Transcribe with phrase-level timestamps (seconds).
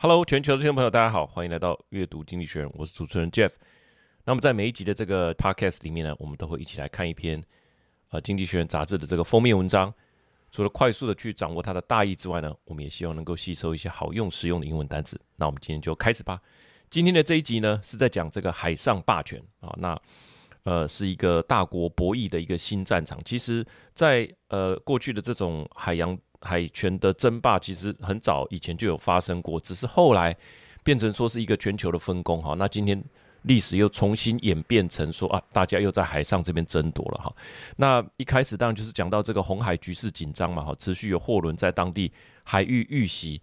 [0.00, 3.50] Hello，全球的听众朋友，大家好，欢迎来到阅读经济学人，我是主持人 Jeff。
[4.24, 7.42] 那么在每一集的这个 Podcast 里面呢，我们都会一起来看一篇
[8.10, 9.92] 呃《经济学人》杂志的这个封面文章。
[10.52, 15.20] 除了快速的去掌握它的大意之外呢，我们也希望能够吸收一些好用实用的英文单词。
[15.34, 16.40] 那我们今天就开始吧。
[16.88, 20.00] 今天的这一集呢，是在讲这个海上霸权啊，那
[20.62, 23.20] 呃是一个大国博弈的一个新战场。
[23.24, 26.16] 其实在，在呃过去的这种海洋。
[26.40, 30.36] 海权的争霸其实很早以前就有发生过，只是后来
[30.82, 32.54] 变成说是一个全球的分工哈。
[32.54, 33.02] 那今天
[33.42, 37.34] 历史又重新演变成说啊，大家又在海上这边争夺了哈。
[37.76, 43.40] 那一开始当然就是讲到这个红海局势紧张嘛哈，持续有货轮在当地海域遇袭。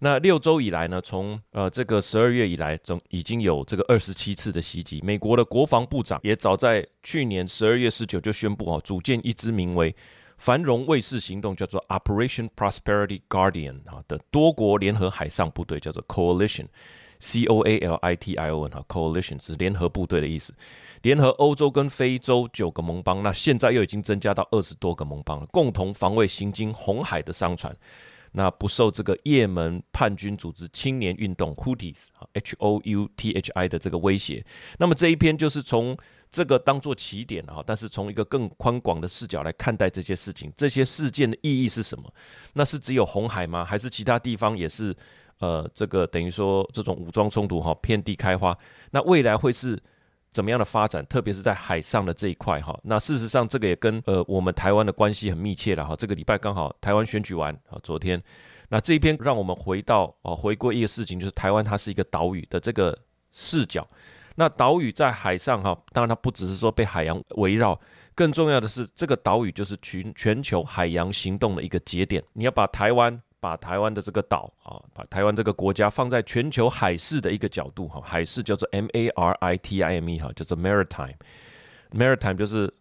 [0.00, 5.00] 那六周以来呢，从呃这个十二月以来，总已经有这个二十七次的袭击。
[5.02, 9.92] 美国的国防部长也早在去年十二月十九就宣布哈，组建一支名为
[10.38, 19.44] 繁荣卫士行动叫做 Operation Prosperity Guardian 啊的多国联合海上部队叫做 Coalition，C O A L I T I O N 哈 Coalition
[19.44, 20.54] 是联合部队的意思，
[21.02, 27.76] 联合欧洲跟非洲九个盟邦，那现在又已经增加到二十多个盟邦了，共同防卫行经红海的商船，
[28.38, 34.44] 那不受这个也门叛军组织青年运动 Houthis H O U T H I 的这个威胁，
[34.78, 35.98] 那么这一篇就是从。
[36.30, 42.04] 这个当做起点啊，但是从一个更宽广的视角来看待这些事情，这些事件的意义是什么？
[42.52, 43.64] 那是只有红海吗？
[43.64, 44.94] 还是其他地方也是？
[45.38, 48.54] 呃，这个等于说这种武装冲突哈，遍地开花。
[48.90, 49.82] 那未来会是
[50.30, 51.04] 怎么样的发展？
[51.06, 52.78] 特别是在海上的这一块哈。
[52.82, 55.94] 那事实上，这个也跟呃我们台湾的关系很密切了哈。
[55.96, 58.22] 这个礼拜刚好台湾选举完啊，昨天
[58.68, 62.96] 那这一篇让我们回到啊，回归一个事情，就是台湾它是一个岛屿的这个
[63.32, 63.86] 视角。
[64.34, 67.78] 那岛屿在海上哈，当然它不只是说被海洋围绕，
[68.14, 72.22] 更重要的是这个岛屿就是全全球海洋行动的一个节点。
[72.34, 82.72] 你要把台湾，把台湾的这个岛啊，把台湾这个国家放在全球海事的一个角度哈，海事叫做 M A R I T I M E 哈，叫做 Maritime，Maritime 就是。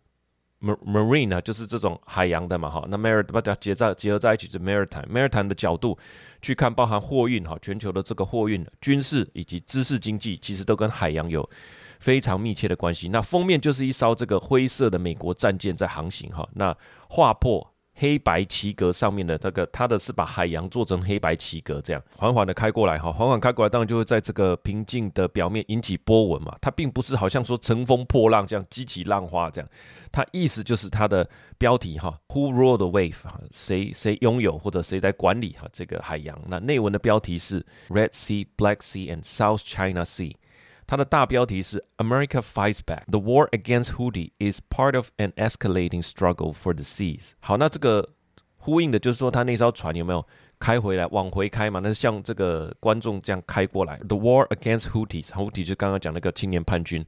[0.59, 5.95] Marine 啊，就是这种海洋的嘛，哈，那 Maritime 把它结在结合在一起，是 Maritime，Maritime 的角度
[6.41, 11.47] 去看，包含货运哈，全球的这个货运、军事以及知识经济，其实都跟海洋有
[11.99, 13.07] 非常密切的关系。
[13.09, 16.75] 那封面就是一艘这个灰色的美国战舰在航行哈，那
[17.07, 17.71] 划破。
[17.99, 26.55] 黑白旗格上面的这个，它的是把海洋做成黑白旗格，这样缓缓的开过来哈，缓缓开过来，当然就会在这个平静的表面引起波纹嘛。
[26.61, 29.69] 它并不是好像说乘风破浪这样激起浪花这样，
[30.11, 31.27] 它意思就是它的
[31.57, 33.15] 标题哈，Who rule the wave？
[33.23, 36.39] 哈，谁谁拥有或者谁在管理哈这个海洋？
[36.47, 40.35] 那内文的标题是 Red Sea, Black Sea and South China Sea。
[40.87, 43.03] 它的大标题是 America fights back.
[43.07, 47.33] The war against Houthi is part of an escalating struggle for the seas.
[47.41, 48.13] 好，那这个
[48.55, 50.25] 呼应的就是说，他那艘船有没有
[50.57, 51.81] 开回来，往回开嘛？
[51.81, 53.97] 那是像这个观众这样开过来。
[54.07, 57.05] The war against Hooties，Hootie 就刚刚讲那个青年叛军，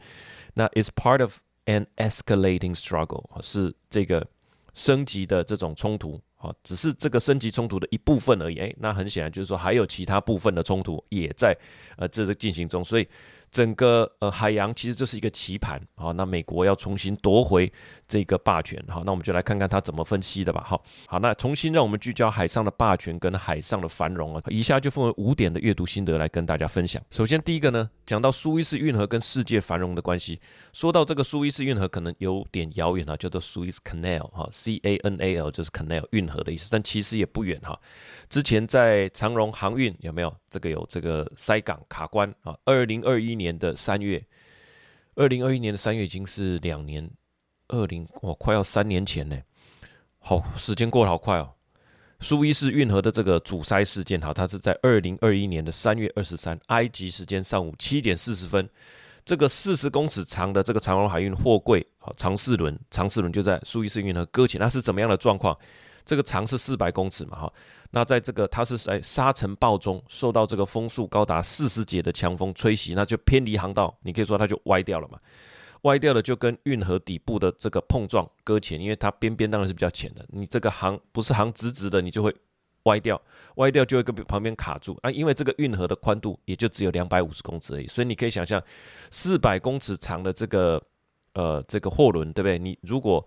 [0.55, 4.27] 那 is part of an escalating struggle，是这个
[4.73, 8.57] 升级的这种冲突啊，只是这个升级冲突的一部分而已。
[8.57, 11.57] 诶，那很显然就是说，还有其他部分的冲突也在
[11.95, 13.07] 呃这个进行中，所以。
[13.51, 17.71] 整个呃海洋其实就是一个棋盘，好，那美国要重新夺回
[18.07, 27.01] 这个霸权，好，那我们就来看看他怎么分析的吧，好，好，那重新让我们聚焦海上的霸权跟海上的繁荣啊，以下就分为五点的阅读心得来跟大家分享。
[27.09, 30.39] 首先第一个呢，讲到苏伊士运河跟世界繁荣的关系，
[30.73, 37.79] 说到这个苏伊士运河可能有点遥远啊，叫做 Suez Canal 哈，C A N A L 就是 Canal 运河的意思，但其实也不远哈。
[38.29, 42.57] 之前在长荣航运有没有这个有这个塞港卡关啊？
[42.65, 44.23] 二零二一年的三月，
[45.15, 47.09] 二零二一年的三月已经是两年，
[47.67, 49.39] 二零哦，快要三年前呢。
[50.19, 51.49] 好，时间过得好快哦。
[52.19, 58.67] 苏伊士运河的这个阻塞事件，哈，它是在二零二一年的三月二十三，埃及时间上午七点四十分，
[59.23, 65.57] 这个四十公尺长的这个长荣海运货柜，好，长四轮，长四轮就在苏伊士运河搁浅，那是怎么样的状况？
[66.03, 67.53] 这个长是四百公尺嘛，哈，
[67.91, 75.19] 那在这个它是在沙尘暴中受到这个风速高达四十节的强风吹袭，那就偏离航道，你可以说它就歪掉了嘛，
[75.81, 82.35] 歪掉了就跟运河底部的这个碰撞搁浅，因为它边边当然是比较浅的，你这个航不是航直直的，你就会
[82.83, 83.19] 歪掉，
[83.55, 88.61] 歪掉就会跟旁边卡住啊，因为这个运河的宽度也就只有两百五十公尺而已，所以你可以想象
[89.09, 90.81] 四百公尺长的这个
[91.33, 92.59] 呃这个货轮，对不对？
[92.59, 93.25] 你如果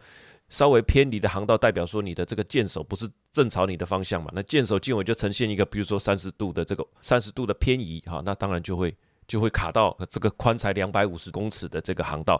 [0.52, 4.31] 稍微偏离的航道，代表说你的这个舰首不是正朝你的方向嘛？
[4.34, 8.94] 那舰首舰尾就呈现一个，比如说三十度的这个三十度的偏移，哈，那当然就会
[9.32, 12.38] 就会卡到这个宽才两百五十公尺的这个航道，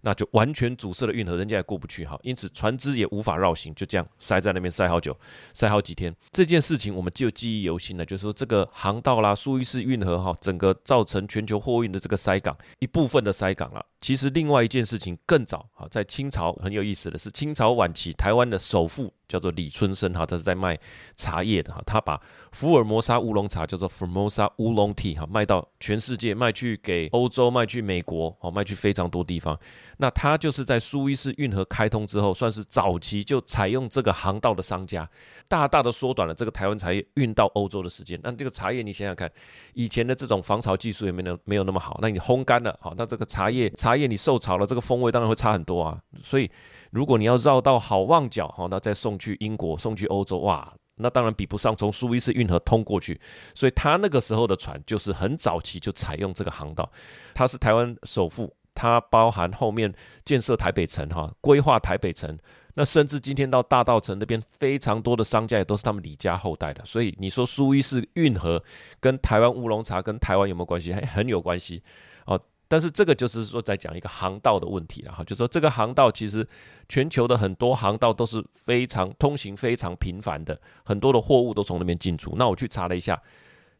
[0.00, 2.18] 那就完全阻塞了运河，人家也过不去哈。
[2.22, 5.14] 因此船只也无法绕行，就这样塞在那边塞好久，
[5.52, 6.16] 塞好几天。
[6.32, 13.84] 这件事情我们就记忆犹新了，就是说这个航道啦，苏伊士运河哈，整个造成全球货运的这个塞港，一部分的塞港了。
[14.00, 19.12] 其实另外一件事情更早哈，在清朝很有意思的是，清朝晚期台湾的首富。
[19.30, 20.76] 叫做李春生哈，他是在卖
[21.14, 29.56] 茶叶的哈，他把福尔摩沙乌龙茶叫做 Formosa 乌龙 Tea 哈，卖到全世界，卖去给欧洲，卖去美国，哦，卖去非常多地方。
[29.98, 35.08] 那他就是在苏伊士运河开通之后，算是早期就采用这个航道的商家，
[35.46, 38.18] 大大的缩短了这个台湾茶叶运到欧洲的时间。
[38.24, 39.30] 那这个茶叶你想想看，
[39.74, 46.50] 以前的这种防潮技术也没有没有那么好，那你烘干了，好，那这个茶叶茶叶你受潮了，这个风味当然会差很多啊，所以。
[46.90, 53.20] 如果你要绕到好望角，哈，那再送去英国，送去欧洲，哇，那当然比不上从苏伊士运河通过去。
[53.54, 56.90] 所以他那个时候的船就是很早期就采用这个航道。
[57.32, 59.92] 他是台湾首富，他包含后面
[60.24, 62.36] 建设台北城，哈，规划台北城，
[62.74, 66.84] 那甚至今天到大道城那边非常多的商家也都是他们李家后代的。
[66.84, 68.62] 所以你说苏伊士运河
[68.98, 70.92] 跟台湾乌龙茶跟台湾有没有关系？
[70.92, 71.82] 还很有关系，
[72.26, 72.40] 哦。
[72.70, 76.46] 但是这个就是说，在讲一个航道的问题了哈，就说这个航道其实
[76.88, 82.32] 全球的很多航道都是非常通行非常频繁的，很多的货物都从那边进出。
[82.36, 83.20] 那我去查了一下，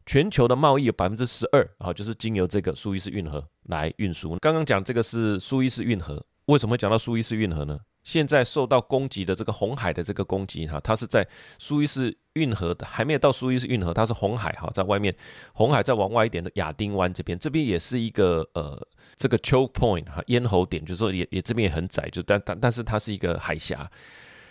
[0.06, 4.36] 全球的贸易有百分之十二啊，就是经由这个苏伊士运河来运输。
[4.40, 7.78] 刚刚讲这个是苏伊士运河，为什么会讲到苏伊士运河呢？
[8.10, 11.24] 现在受到攻击的这个红海的这个攻击哈，它是在
[11.60, 15.14] 苏伊士运河的还没有到苏伊士运河，它是红海哈，在外面，
[15.52, 18.84] 红海再往外一点的亚丁湾这边，这边也是一个呃
[19.14, 23.88] 这个 choke point 哈咽喉点，就是说也也这边也很窄，就但但但是它是一个海峡。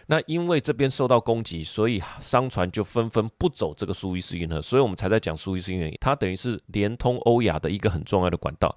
[0.07, 8.73] 那因为这边受到攻击，所以商船就纷纷不走这个苏伊士运河，所以我们才在讲苏伊士运河，它等于是连通欧亚的一个很重要的管道。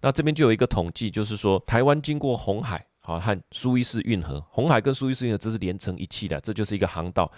[0.00, 2.84] 那这边就有一个统计，就是说台湾经过红海。
[3.06, 7.30] 好，和苏伊士运河、红海跟苏伊士运河这是连成一气的，这就是一个航道，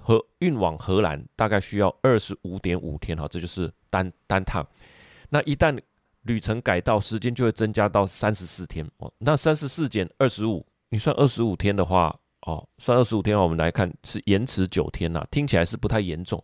[0.00, 4.66] 和运往荷兰大概需要二十五点五天，哈，这就是单单趟。
[5.28, 5.78] 那一旦
[6.22, 9.12] 旅程改道，时间就会增加到三十四天哦。
[9.18, 16.42] 那三十四减二十五，你算二十五天的话，哦，算二十五天，我们来看是延迟九天呐，听起来是不太严重，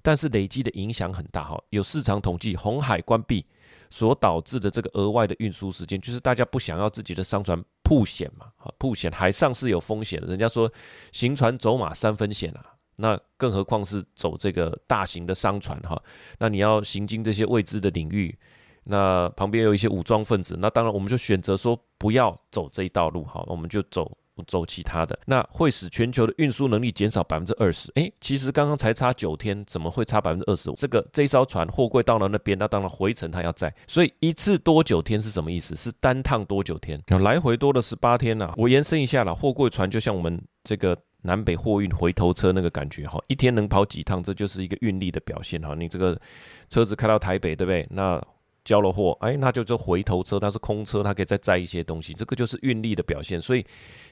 [0.00, 1.62] 但是累积的影响很大哈。
[1.68, 3.44] 有市场统计，红海关闭。
[3.90, 10.26] 所导致的这个额外的运输时间，就是大家不想要自己的商船曝险嘛，啊，曝险，海上是有风险的。
[10.26, 10.68] 人家说
[11.12, 12.64] 行船走马三分险啊，
[12.96, 16.02] 那更何况是走这个大型的商船哈，
[16.38, 18.36] 那你要行经这些未知的领域，
[18.84, 24.10] 那旁边有一些武装分子，那当然我们就选择说不要走这一道路哈，我们就走。
[24.46, 27.90] 走其他的，那会使全球的运输能力减少百分之二十。
[27.94, 30.74] 诶，其实刚刚才差九天，怎么会差百分之二十五？
[30.74, 35.76] 这个这艘船货柜到了那边，那当然回程它要在，所以一次多九天是什么意思？
[35.76, 45.74] 是单趟多九天，来回多了十八天呢、我延伸一下啦，货柜船就像我们这个南北货运回头车那个感觉哈，一天能跑几趟，这就是一个运力的表现哈。
[45.74, 46.20] 你这个
[46.68, 47.86] 车子开到台北，对不对？
[47.90, 48.22] 那
[48.64, 53.40] 交了货，哎，那就做回头车，它是空车，它可以再载一些东西，这个就是运力的表现。
[53.40, 53.64] 所以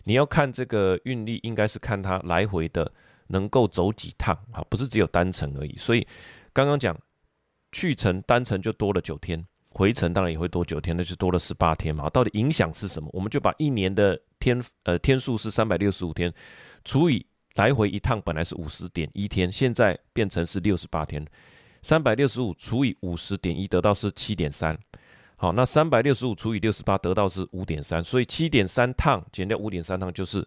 [0.04, 2.92] 你要看这个运力，应该是看它来回的
[3.28, 5.74] 能够走几趟啊，不是只有单程而已。
[5.78, 6.06] 所以
[6.52, 6.94] 刚刚讲
[7.72, 12.10] 去程单程就多了九天，回程当然也会多九天，那就多了十八天嘛。
[12.10, 13.08] 到底影响是什么？
[13.12, 16.32] 我们就把一年的天呃天数是三百六十五天，
[16.84, 21.26] 除以来回一趟本来是五十点一天，现在变成是六十八天。
[21.82, 24.78] 三百六十五除以五十点一，得到是七点三。
[25.36, 28.02] 好，那三百六十五除以六十八，得到是五点三。
[28.02, 30.46] 所以七点三趟减掉五点三趟，就是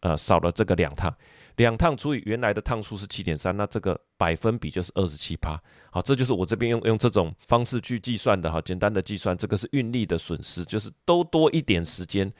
[0.00, 1.14] 呃少了这个两趟。
[1.54, 5.58] 两趟除以原来的趟数是七点三，那这个百分比就是二十七趴。
[5.90, 12.30] 好，这就是我这边用用这种方式去计算的哈，简单的计算，这个是运力的损失，就是都多一点时间，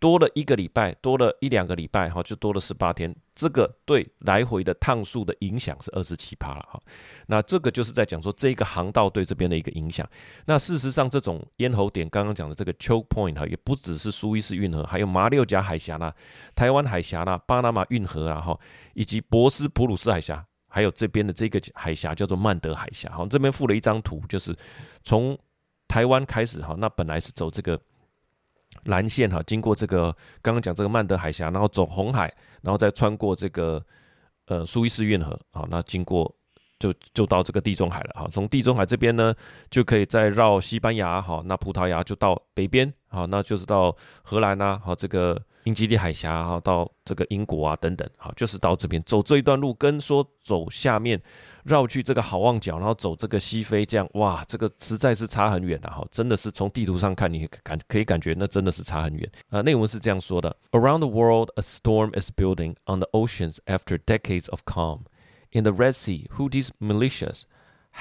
[0.00, 3.14] 多了一个礼拜，多了一两个礼拜，哈，就多了十八天。
[3.34, 6.80] 这个对来回的趟数的影响是二十七趴了哈。
[7.26, 10.08] 那这个就是在讲说这个航道对这边的一个影响。
[10.46, 16.14] 那事实上，这种咽喉点刚刚讲的这个 choke point 哈，也不只是苏伊士运河，还有马六甲海峡啦、
[16.54, 18.58] 台湾海峡啦、巴拿马运河啦哈，
[18.94, 23.10] 以及博斯普鲁斯海峡，还有这边的这个海峡叫做曼德海峡。
[23.10, 24.56] 好，这边附了一张图，就是
[25.02, 25.36] 从
[25.88, 27.80] 台湾开始哈，那本来是走这个。
[28.84, 33.84] 蓝线哈，经过这个刚刚讲这个曼德海峡，然后走红海，然后再穿过这个
[34.46, 36.34] 呃苏伊士运河啊，那经过
[36.78, 38.28] 就就到这个地中海了哈。
[38.30, 39.34] 从地中海这边呢，
[39.70, 51.20] 就可以再绕西班牙哈，那葡萄牙就到北边啊，那就是到荷兰呐，好这个英吉利海峡啊，到这个英国啊等等，好，就是到这边走这一段路，跟说走下面
[51.64, 59.60] 绕去这个好望角，然后走这个西非，这样哇，这个实在是差很远的哈，真的是从地图上看，你感可以感觉那真的是差很远啊。
[59.62, 65.00] 内文是这样说的：Around the world, a storm is building on the oceans after decades of calm.
[65.52, 67.44] In the Red Sea, Houthis militias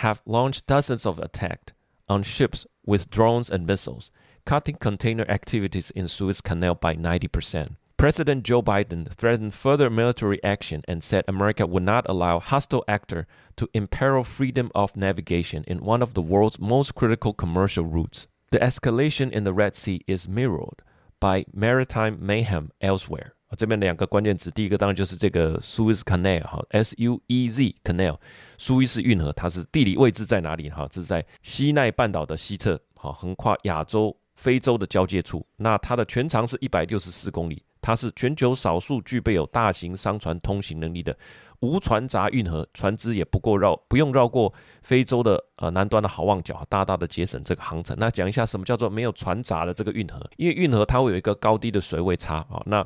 [0.02, 1.74] have launched dozens of attacks
[2.08, 4.10] on ships with drones and missiles.
[4.45, 7.77] cutting container activities in Suez Canal by 90%.
[7.97, 13.27] President Joe Biden threatened further military action and said America would not allow hostile actor
[13.57, 18.29] to imperil freedom of navigation in one of the world's most critical commercial routes.
[18.53, 20.85] The escalation in the Red Sea is mirrored
[21.21, 23.33] by maritime mayhem elsewhere.
[23.57, 28.19] 这边两个关键词，第一个当然就是这个 Suez Canal 哈，S U E Z Canal，
[28.59, 30.87] 苏伊士运河，它是地理位置在哪里哈？
[30.89, 34.17] 这是在西奈半岛的西侧，好，横跨亚洲。
[34.44, 41.18] 非洲的交界处，那它的全长是一百六十四公里，它是全球少数具备有大型商船通行能力的
[41.62, 47.96] 无船闸运河，船只也不过绕不用绕过非洲的呃南端的好望角，大大的节省这个航程。
[47.98, 50.20] 那讲一下什么叫做没有船闸的这个运河？
[50.36, 52.62] 因为运河它会有一个高低的水位差啊。
[52.66, 52.86] 那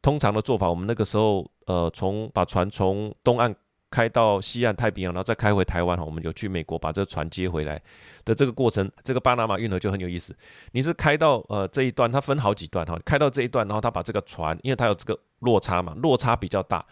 [0.00, 3.54] 通常的做法，我们那个时候呃从把船从东岸。
[3.90, 7.80] 开到西岸太平洋，然后再开回台湾哈，我们有去美国把这个船接回来
[8.24, 10.36] 的这个过程，这个巴拿马运河就很有意思。
[10.72, 16.84] 你是开到呃这一段，它分好几段哈，开到这一段，然后它把这个船，因为它有这个落差嘛，落差比较大，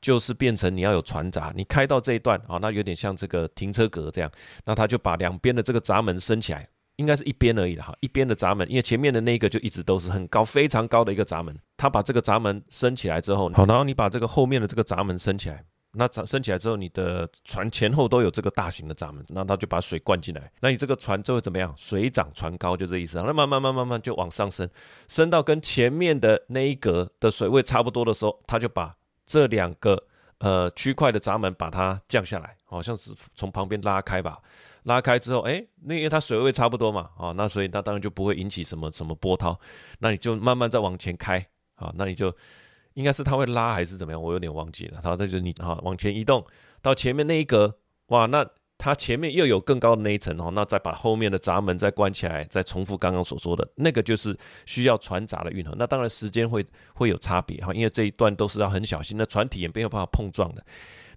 [0.00, 1.52] 就是变成你要有船闸。
[1.56, 4.30] 你开到这一段啊，那有点像这个停车格这样，
[4.64, 15.64] 那它就把两边的这个闸门升起来，应该是一边而已的哈，一边的闸门，因为前面的那个就一直都是很高、非常高的一个闸门，它把这个闸门升起来之后，好，然后你把这个后面的这个闸门升起来。
[15.98, 20.52] 那涨升起来之后，你的船前后都有这个大型的闸门，那它就把水灌进来。
[20.60, 21.74] 那你这个船就会怎么样？
[21.76, 23.16] 水涨船高，就这意思。
[23.16, 24.68] 那慢慢慢慢慢就往上升，
[25.08, 30.00] 升到跟前面的那一格的水位差不多的时候，它就把这两个
[30.38, 34.38] 呃区块的闸门把它降下来，好像是从旁边拉开吧。
[34.82, 39.58] 拉开之后，哎，那因为它水位差不多嘛，啊，那所以它当然就不会引起什么什么波涛。
[40.00, 41.38] 那你就慢慢再往前开，
[41.76, 42.30] 啊，那你就。
[42.96, 44.20] 应该是他会拉还是怎么样？
[44.20, 45.00] 我有点忘记了。
[45.02, 46.44] 然后，那就你哈往前移动
[46.80, 48.44] 到前面那一格，哇，那
[48.78, 55.74] 它前面又有更高的那一层哦，那再把后面的闸门再关起来，再重复刚刚所说的那个就是需要船闸的运河。
[55.78, 60.64] 那当然时间会会有差别哈，因为这一段都是要很小心的，船体也没有办法碰撞的。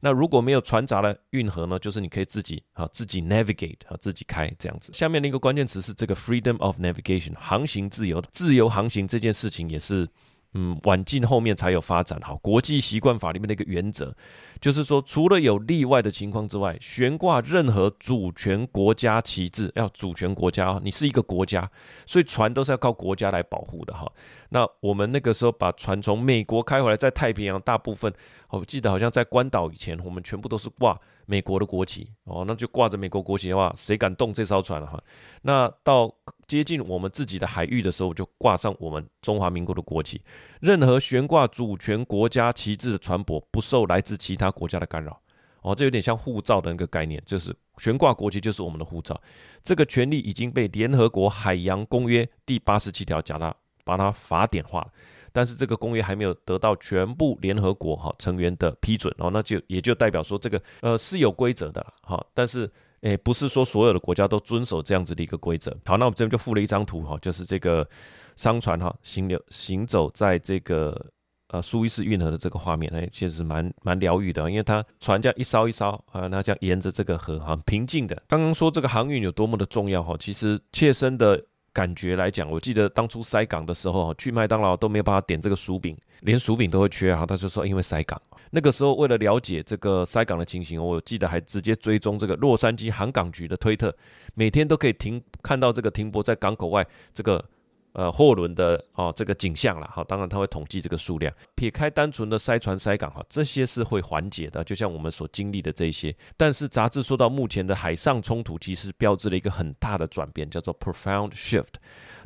[0.01, 4.93] 那如果没有船闸的运河呢，就是你可以自己啊自己 navigate 啊自己开这样子。
[4.93, 10.07] 下面的一个关键词是这个 freedom of navigation，航行自由，自由航行这件事情也是。
[10.53, 12.19] 嗯，晚近后面才有发展。
[12.21, 14.15] 好，国际习惯法里面的一个原则，
[14.59, 21.69] 就是说，除了有例外的情况之外，悬挂任何主权国家旗帜，要主权国家，你是一个国家，
[22.05, 24.11] 所以船都是要靠国家来保护的哈。
[24.49, 28.13] 那我们那个时候把船从美国开回来，在太平洋大部分，
[28.49, 35.01] 我记得好像在关岛以前，我们全部都是挂美国的国旗哦，那就挂着美国国旗的话，谁敢动这艘船了哈？
[35.43, 36.11] 那到
[36.47, 40.19] 接近我们自己的海域的时候，就挂上我们中华民国的国旗。
[40.59, 45.19] 任何悬挂主权国家旗帜的船舶，不受来自其他国家的干扰。
[45.61, 49.19] 哦，这有点像护照的那个概念，就是悬挂国旗就是我们的护照。
[49.63, 54.91] 这个权利已经被联合国海洋公约第八十七条讲到，把它法典化了。
[55.31, 62.69] 但是这个公约还没有得到全部联合国哈成员的批准哦，那就也就代表说这个呃是有规则的哈，但是。
[63.01, 65.71] 诶，不是说所有的国家都遵守这样子的一个规则。
[65.85, 67.89] 好，那我们这边就附了一张图哈，就是这个
[68.35, 71.09] 商船哈行流行走在这个
[71.49, 78.21] 呃苏伊士运河的这个画面，哎，其实蛮蛮疗愈的，因为它船这样一艘一艘啊，那这样沿着这个河哈平静的。
[78.27, 88.19] 刚刚说这个航运有多么的重要哈，其实切身的感觉来讲，我记得当初塞港的时候，去麦当劳都没有办法点这个薯饼，连薯饼都会缺啊，他就说因为塞港。
[88.51, 93.95] 那个时候，为了了解这个塞港的情形，我记得还直接追踪这个洛杉矶航港局的推特，
[94.33, 97.43] 每天都可以停看到这个停泊在港口外这个
[97.93, 99.89] 呃货轮的哦这个景象了。
[99.93, 101.33] 好，当然他会统计这个数量。
[101.55, 106.15] 撇开单纯的塞船塞港哈，这些是会缓解的，就像我们所经历的这些。
[106.37, 111.75] 但是杂志说到目前的海上冲突，其实标志了一个很大的转变，叫做 profound shift。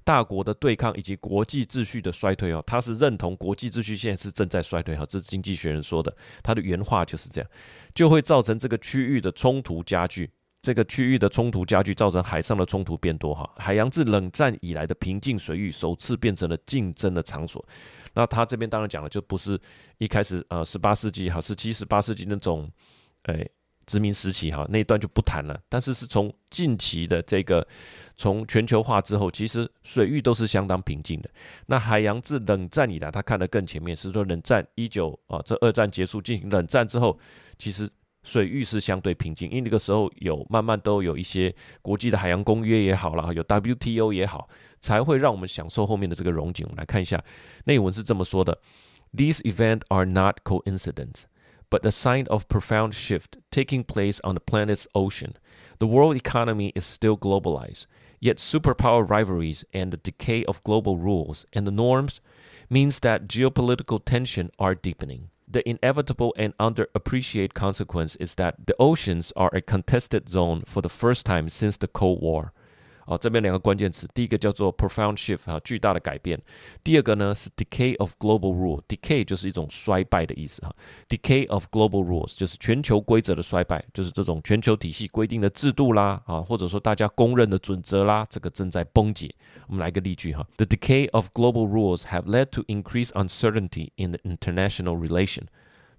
[0.05, 7.49] 大国的对抗以及国际秩序的衰退哦，他是认同国际秩序现在是正在衰退哈，这是经济学人说的，他的原话就是这样，
[7.95, 10.29] 就会造成这个区域的冲突加剧，
[10.63, 17.63] 这个区域的冲突加剧，造成海上的冲突变多哈，海洋自冷战以来的平静水域首次变成了竞争的场所。
[18.15, 19.59] 那他这边当然讲的就不是
[19.97, 22.67] 一开始呃十八世纪哈，十七十八世纪那种，
[23.23, 23.47] 哎。
[23.85, 25.59] 殖民时期哈，那一段就不谈了。
[25.67, 27.67] 但是是从近期的这个
[28.15, 31.29] 从全球化之后，其实水域都是相当平静的。
[31.65, 37.19] 那海洋自冷战以来，他看得更前面，是说冷战一九啊，这二战结束进行冷战之后，
[37.59, 37.89] 其实
[38.22, 44.48] 水域是相对平静，因为那个时候有慢慢都有一些国际的海洋公约也好啦，有 WTO 也好，
[44.80, 46.66] 才会让我们享受后面的这个荣景。
[46.66, 47.22] 我们来看一下
[47.64, 48.60] 内文是这么说的：
[49.14, 51.24] These events are not coincidence.
[51.70, 55.34] but a sign of profound shift taking place on the planet's ocean.
[55.78, 57.86] The world economy is still globalized,
[58.20, 62.20] yet superpower rivalries and the decay of global rules and the norms
[62.70, 65.30] means that geopolitical tension are deepening.
[65.53, 70.89] The inevitable and underappreciated consequence is that the oceans are a contested zone for the
[70.89, 72.53] first time since the Cold War.
[73.05, 76.39] 哦，这边两个关键词，第一个叫做 profound shift 啊，巨大的改变。
[76.83, 80.73] 第二个呢是 decay of global rule，decay 就是一种衰败的意思哈。
[81.09, 89.33] decay of global rules 就是全球规则的衰败，就是这种全球体系规定的制度啦啊，或者说大家公认的准则啦，这个正在崩解。
[89.67, 95.43] 我们来个例句哈：The decay of global rules have led to increased uncertainty in the international relation。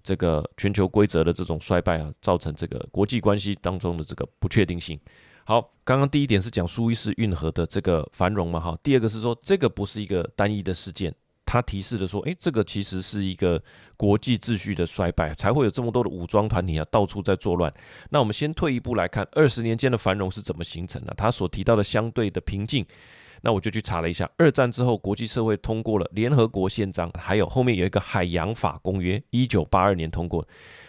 [0.03, 4.99] 这个全球规则的这种衰败啊，造成这个国际关系当中的这个不确定性。
[5.47, 8.75] 好，刚刚第一点是讲苏伊士运河的这个繁荣嘛，哈。
[8.81, 11.13] 第二个是说这个不是一个单一的事件，
[11.45, 13.61] 它提示的说，诶，这个其实是一个
[13.95, 17.71] 国际秩序的衰败，才会有这么多的武装团体啊到处在作乱。
[18.09, 21.13] 那我们先退一步来看，二十年间的繁荣是怎么形成的？
[21.15, 22.83] 他所提到的相对的平静，
[23.43, 30.43] 那我就去查了一下，二战之后国际社会通过了联合国宪章，还有后面有一个海洋法公约，一九八二年通过。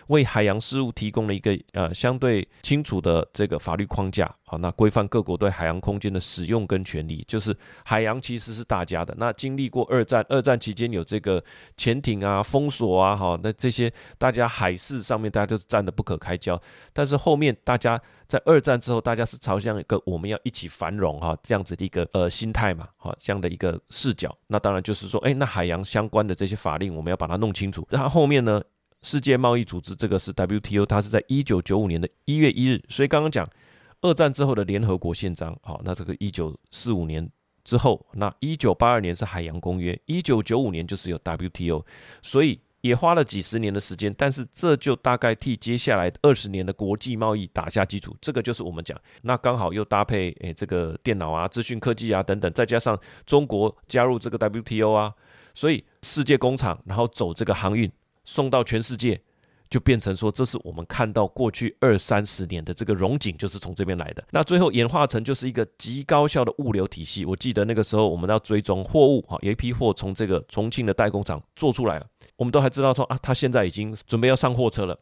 [0.09, 9.15] 为海洋事务提供了一个呃相对清楚的这个法律框架，好，那规范各国对海洋空间的使用跟权利，就是海洋其实是大家的。
[9.19, 11.43] 那经历过二战，二战期间有这个
[11.77, 16.61] 潜艇啊、封锁啊，哈，那这些大家海事上面大家都是战得不可开交。
[16.93, 24.33] 但是后面大家在二战之后，大家是朝向一个我们要一起繁荣哈这样子的一个呃心态嘛，哈，这样的一个视角。
[24.47, 27.87] 那当然就是说，哎，那海洋相关的这些法令我们要把它弄清楚。
[27.91, 28.63] 那后面呢？
[29.07, 33.49] 世界贸易组织这个是 WTO，它是在一九九五年的一月一日，所以刚刚讲
[34.01, 37.31] 二战之后的联合国宪章，好，那这个一九四五年
[37.63, 41.87] 之后，那一九八二年是海洋公约，一九九五年就是有 WTO，
[42.21, 55.15] 所以也花了几十年的时间，但是这就大概替接下来二十年的国际贸易打下基础，这个就是我们讲，那刚好又搭配诶这个电脑啊、资讯科技啊等等，再加上中国加入这个 WTO 啊，
[55.55, 57.89] 所以世界工厂然后走这个航运。
[58.27, 59.19] 送到全世界，
[59.71, 64.23] 就变成说，这是我们看到过去二三十年的这个荣景，就是从这边来的。
[64.31, 67.25] 那最后演化成就是一个极高效的物流体系。
[67.25, 74.99] 我记得那个时候，我们要追踪货物，哈，有一批货从这个重庆的代工厂做出来了，我们都还知道说啊，他现在已经准备要上货车了。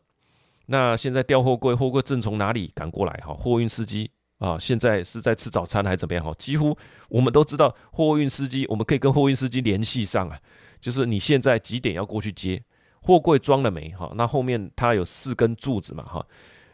[0.66, 3.12] 那现在调货柜，货柜正从哪里赶过来？
[3.22, 6.24] 哈，货运司机啊，现在是在吃早餐还是怎么样？
[6.24, 6.76] 哈，几乎
[7.08, 10.38] 我们都知道，货运司机我们可以跟货运司机联系上啊，
[10.80, 12.62] 就是你现在几点要过去接？
[13.04, 13.90] 货柜装了没？
[13.90, 16.02] 哈，那后面它有四根柱子嘛？
[16.04, 16.26] 哈，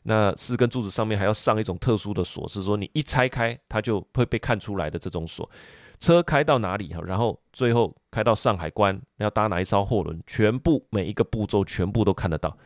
[0.05, 5.51] 那四根柱子上面还要上一种特殊的锁，是说你一拆开，它就会被看出来的这种锁。
[5.99, 6.95] 车开到哪里？
[6.95, 12.57] 哈，然后最后开到上海关，要搭哪一艘货轮，全部每一个步骤全部都看得到。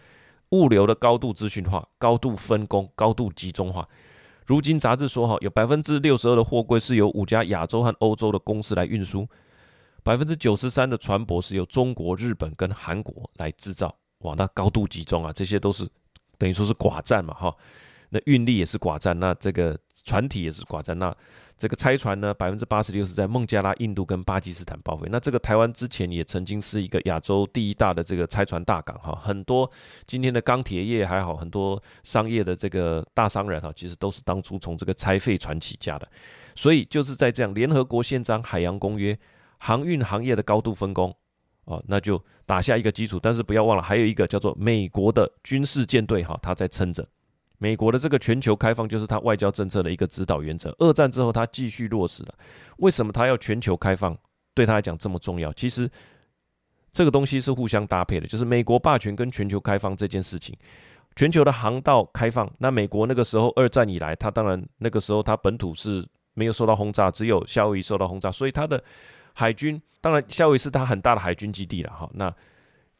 [0.50, 3.88] 物流的高度资讯化、高度分工、高度集中化。
[4.44, 9.26] 如今杂志说，哈，有百分之六十二的货柜是由五家亚洲和欧洲的公司来运输。
[10.04, 15.88] 百分之九十三的船舶是由中国、日本跟韩国来制造，哇，那高度集中啊，这些都是
[16.36, 17.56] 等于说是寡占嘛，哈，
[18.10, 21.16] 那运力也是寡占，那这个船体也是寡占，那
[21.56, 25.08] 这个拆船呢，百分之八十六是在孟加拉、印度跟巴基斯坦报废。
[25.10, 29.70] 那这个台湾之前也曾经是一个亚洲第一大的这个拆船大港，哈，很多
[30.06, 36.06] 今天的钢铁业还好，很多商业的这个大商人哈，其实都是当初从这个拆废船起家的，
[36.54, 39.18] 所以就是在这样联合国宪章、海洋公约。
[39.64, 41.10] 航运行业的高度分工，
[41.64, 43.18] 哦，那就打下一个基础。
[43.18, 47.08] 但是不要忘了，还有一个叫做美国的军事舰队，哈，他在撑着。
[47.56, 50.70] 美国的这个全球开放就是他外交政策的一个指导原则。
[50.80, 52.34] 二战之后，他继续落实了。
[52.76, 54.14] 为什么他要全球开放？
[54.52, 55.50] 对他来讲这么重要？
[55.54, 55.90] 其实
[56.92, 60.54] 这个东西是互相搭配的，就是美国霸权跟全球开放这件事情。
[61.16, 68.84] 全球的航道开放，那美国那个时候二战以来，他当然那个时候他本土是没有受到轰炸，只有夏威夷受到轰炸，所以他的。
[69.34, 72.10] 海军当然，夏威夷是它很大的海军基地了哈。
[72.14, 72.34] 那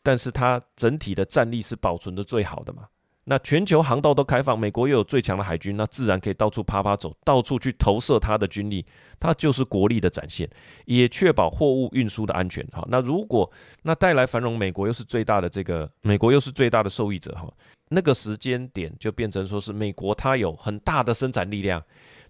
[0.02, 2.84] 但是它整体的战力是保存的最好的嘛。
[3.26, 8.84] 那全球航道都开放，美国又有最强的海军，那自然可以到处趴趴走，到处去投射它的军力，
[9.18, 10.46] 它就是国力的展现，
[10.84, 12.86] 也确保货物运输的安全哈。
[12.90, 13.50] 那如果
[13.82, 17.50] 那带来繁荣，美国又是最大的这个，美国又是最大的受益者哈。
[17.88, 21.82] 那个时间点就变成说是美国它有很大的生产力量。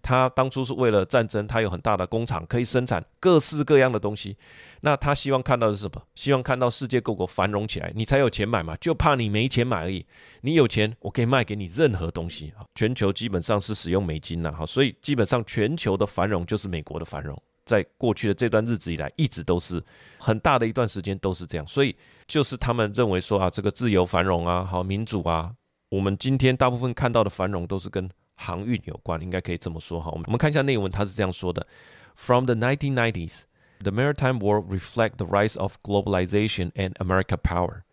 [0.04, 4.36] 他当初是为了战争，他有很大的工厂可以生产各式各样的东西。
[4.82, 6.02] 那他希望看到的是什么？
[6.14, 8.76] 希望看到世界各国繁荣起来，你才有钱买嘛。
[8.76, 10.04] 就怕你没钱买而已。
[10.42, 12.52] 你有钱，我可以卖给你任何东西。
[12.74, 17.40] 全球基本上是使用美金呐，哈，所以基本上全球的繁荣就是美国的繁荣。
[17.64, 19.82] 在过去的这段日子以来，一直都是
[20.18, 21.66] 很大的一段时间都是这样。
[21.66, 25.50] 所以就是他们认为说啊，这个自由繁荣啊，好民主啊，
[25.88, 30.09] 我们今天大部分看到的繁荣都是跟航运有关，应该可以这么说哈。
[30.11, 31.67] 我们我们看一下内文，它是这样说的：
[32.15, 33.43] From the 1990s,
[33.81, 37.83] the maritime world reflect the rise of globalization and America power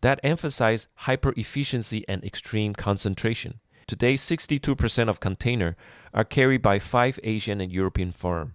[0.00, 3.54] that emphasize hyper efficiency and extreme concentration.
[3.86, 5.74] Today, 62% of container
[6.12, 8.52] are carried by five Asian and European firms.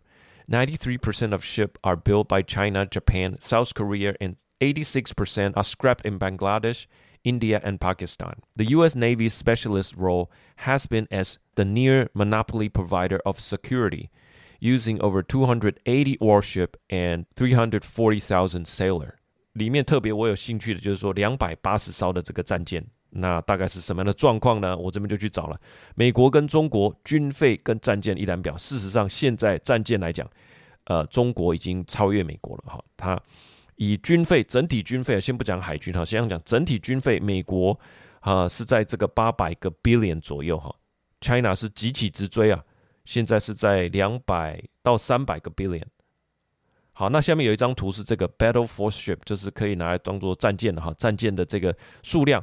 [0.50, 6.20] 93% of ships are built by China, Japan, South Korea, and 86% are scrapped in
[6.20, 6.86] Bangladesh.
[7.24, 8.36] India and Pakistan.
[8.58, 8.96] The U.S.
[8.96, 14.10] Navy's specialist role has been as the near monopoly provider of security,
[14.60, 19.14] using over 280 warships and 340,000 sailors.
[19.54, 24.76] 里面特别我有兴趣的就是说，两百八十艘的这个战舰，那大概是什么样的状况呢？
[24.78, 25.58] 我这边就去找了
[25.96, 28.58] 美国跟中国军费跟战舰一览表。
[28.58, 30.30] 事实上，现在战舰来讲，
[30.86, 33.22] 呃，中国已经超越美国了哈，它。
[33.79, 37.79] 以军费整体军费，先不讲海军哈，先讲整体军费，美国
[38.21, 40.75] 啊是在这个八百个 billion 左右哈
[41.21, 42.61] ，China 是急起直追啊，
[43.05, 45.85] 现在是在两百到三百个 billion。
[46.93, 52.43] 好，那下面有一张图是这个 battle force ship，就是可以拿来当做战舰的哈，战舰的这个数量，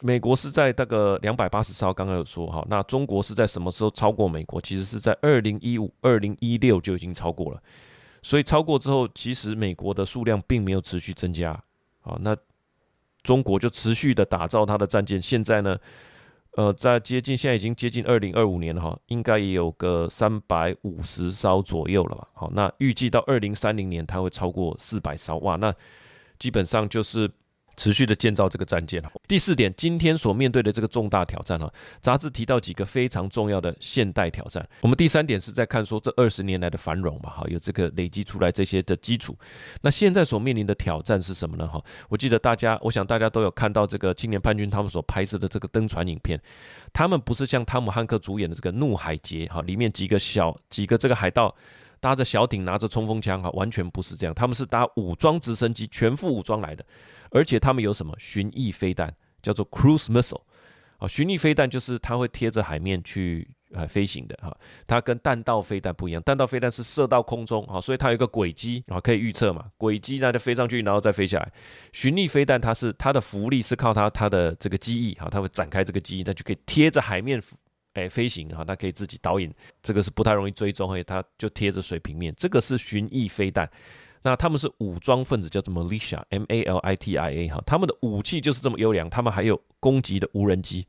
[0.00, 4.60] 美国是在那个两百八十艘，刚刚有说哈，那中国是在什么时候超过美国？
[4.60, 7.62] 其实是在二零一五、二零一六就已经超过了。
[8.24, 11.62] 所以超过之后，其实美国的数量并没有持续增加，
[12.00, 12.34] 好，那
[13.22, 15.22] 中国就持续的打造它的战舰。
[15.22, 15.78] 现在呢，
[16.56, 22.28] 呃，在接近现在已经接近二零二五年了哈，应该也有个三百五十艘左右了吧。
[22.32, 25.72] 好，那预计到二零三零年它会超过四百艘，哇，那
[26.38, 27.30] 基本上就是。
[27.76, 29.10] 持续的建造这个战舰哈。
[29.26, 34.66] 第四点，今天所面对的这个重大挑战哈，杂志提到几个非常重要的现代挑战。
[34.80, 39.36] 我们第三点是在看说这二十年来的繁荣嘛，哈，有这个累积出来这些的基础。
[39.80, 41.66] 那现在所面临的挑战是什么呢？
[41.66, 46.40] 哈，我记得大家，我想大家都有看到这个青年叛军他们所拍摄的这个登船影片，
[46.92, 51.54] 他们不是像汤姆汉克主演的这个《怒海劫》哈，里面几个小几个这个海盗。
[52.00, 54.34] 搭着小艇，拿着冲锋枪，哈，完全不是这样。
[54.34, 56.84] 他们是搭武装直升机，全副武装来的，
[57.34, 60.40] 而且他们有什么巡弋飞弹，叫做 cruise missile。
[60.98, 66.22] 啊，巡弋飞弹就是它会贴着海面去呃飞行的，哈，它跟弹道飞弹不一样。
[66.22, 71.52] 弹道飞弹是射到空中，啊，所以它有一个轨迹，啊，可以预测嘛，轨迹那就飞上去，然后再飞下来。
[71.92, 77.42] 巡弋飞弹它是它的浮力是靠它它的这个机翼，哈，它会展开这个机翼，它就可以贴着海面。
[77.94, 82.34] 哎，飞行哈，它可以自己导引，这个是不太容易追踪，而且它就贴着水平面。
[82.36, 83.70] 这个是巡弋飞弹，
[84.24, 90.86] 那他们是武装分子，叫做 militia，M-A-L-I-T-I-A 哈，他们的武器就是这么优良，他们还有攻击的无人机，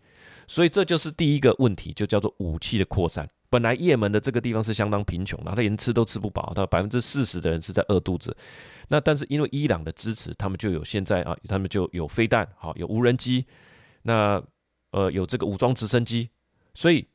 [0.47, 3.29] 所以这就是第一个问题，就叫做武器的扩散。
[3.49, 8.35] 本来也门的这个地方是相当贫穷的，他连吃都吃不饱，他百分之四十的人是在饿肚子。
[8.87, 13.45] 那但是因为伊朗的支持，他们就有现在啊，他们就有飞弹，好，有无人机，
[14.01, 14.41] 那
[14.91, 16.29] 呃有这个武装直升机。
[16.73, 17.07] 所以，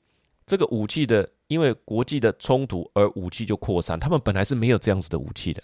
[0.46, 3.98] 这个武器的，因为国际的冲突而武器就扩散。
[3.98, 5.62] 他们本来是没有这样子的武器的，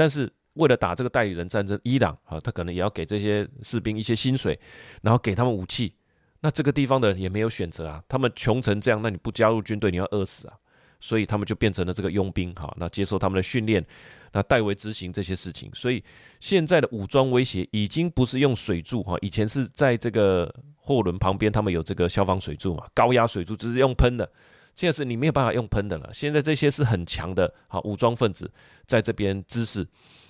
[0.00, 4.58] 但是为了打这个代理人战争，伊朗啊，他可能也要给这些士兵一些薪水，
[5.02, 5.92] 然后给他们武器。
[6.40, 10.54] 那这个地方的人也没有选择啊，他们穷成这样，那你不加入军队，你要饿死啊。
[11.00, 13.84] 所以他们就变成了这个佣兵，哈，那接受他们的训练，
[14.32, 15.70] 那代为执行这些事情。
[15.74, 16.02] 所以
[16.40, 24.26] 现在的武装威胁已经不是用水柱，哈，以前是在这个货轮旁边，他们有这个消防水柱嘛，高压水柱，只是用喷的。
[24.74, 26.10] 现在是你没有办法用喷的了。
[26.12, 28.50] 现在这些是很强的，好，武装分子
[28.86, 29.86] 在这边滋事。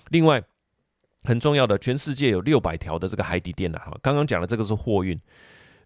[0.09, 0.43] 另外
[1.23, 5.19] 很重要的，全世界有六百条的这个海底电缆，哈，刚刚讲的这个是货运，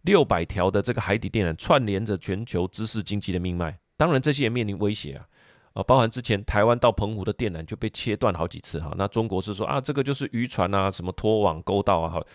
[0.02, 3.78] 六百条的这个海底电缆串联着全球知识经济的命脉。
[3.98, 5.28] 当然，这些也面临威胁啊，
[5.74, 8.94] 啊，包含之前台湾到澎湖的电缆就被切断好几次哈。
[8.98, 12.26] 那中国是说啊，这个就是渔船啊，什么拖网勾道啊，哈。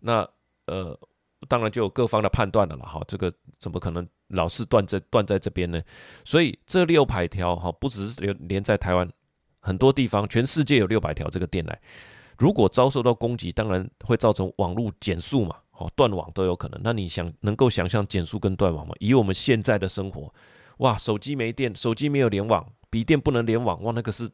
[0.00, 0.26] 那
[0.66, 0.98] 呃，
[1.48, 3.02] 当然就有各方的判断了了哈。
[3.08, 5.80] 这个怎么可能老是断在断在这边呢？
[6.24, 9.10] 所以这六百条哈，不只是连连在台湾
[9.60, 11.74] 很多地方，全世界有六百条这个电缆，
[12.38, 16.80] 如果遭受到攻击，当然会造成网络减速嘛，哦，断网都有可能。
[16.82, 18.94] 那你想能够想象减速跟断网吗？
[18.98, 20.32] 以我们现在的生活。
[20.78, 24.30] 哇，手机没电，手机没有联网，笔电不能联网，哇，那个是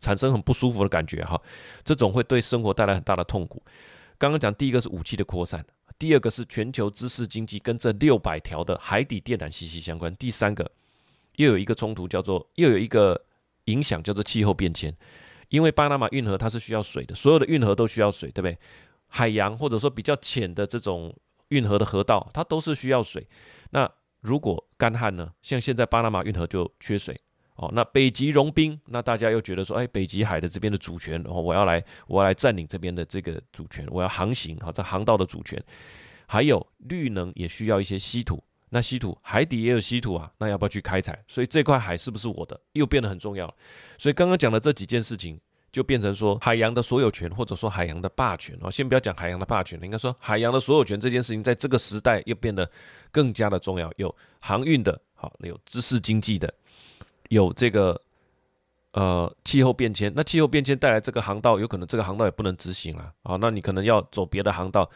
[0.00, 1.38] 产生很不舒服的感觉哈。
[1.84, 3.62] 这种会对生活带来很大的痛苦。
[4.16, 5.62] 刚刚讲第一个是武器的扩散，
[6.02, 10.12] 第二个是全球知识经济跟这六百条的海底电缆息息相关。
[10.16, 10.68] 第三个
[11.36, 13.24] 又有一个冲突，叫做又有一个
[13.66, 14.92] 影响，叫做气候变迁。
[15.48, 18.58] 因为巴拿马运河它是需要水的，所有的运河都需要水，对不对？
[19.06, 21.16] 海洋或者说比较浅的这种
[21.50, 23.24] 运河的河道，它都是需要水。
[23.70, 23.88] 那
[24.22, 25.30] 如果干旱呢？
[25.40, 27.16] 像现在巴拿马运河就缺水
[27.56, 27.70] 哦。
[27.72, 35.62] 那北极融冰，那大家又觉得说，哎，北极海的这边的主权，哦，我要来，我要来占领这边的这个主权，我要航行，好，这航道的主权。
[36.26, 41.22] 还有绿能也需要一些稀土，那稀土海底也有稀土啊，那要不要去开采？
[41.28, 43.54] 所以这块海是不是我的，又变得很重要了。
[43.98, 45.40] 所以刚刚讲的这几件事情。
[45.72, 48.70] 就变成说海洋的所有权，或者说海洋的霸权哦。
[48.70, 52.70] 先不要讲海洋的霸权，应该说海洋的所有权这件事情，在这个时代又变得
[53.10, 53.90] 更加的重要。
[53.96, 56.52] 有航运的，好，有知识经济的，
[57.32, 57.98] 有这个
[58.92, 60.12] 呃气候变迁。
[60.14, 63.36] 那气候变迁带来这个航道，有可能这个航道也不能执行了啊。
[63.40, 64.88] 那你可能要走别的航道。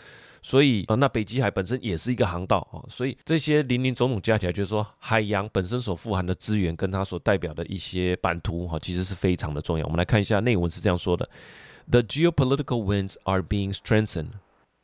[0.43, 9.85] 所以啊，那北极海本身也是一个航道啊，所以这些林林总总加起来，就是说海洋本身所富含的资源，跟它所代表的一些版图哈，其实是非常的重要。
[9.87, 11.29] 我们来看一下内文是这样说的
[11.91, 14.35] ：The geopolitical winds are being strengthened.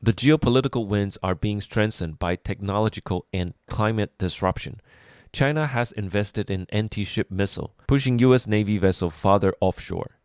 [0.03, 4.79] The geopolitical winds are being strengthened by technological and climate disruption.
[5.33, 8.47] China has invested in anti-ship missile, pushing U.S.
[8.47, 10.19] Navy vessel farther offshore.